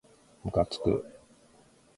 [0.43, 1.05] むかつく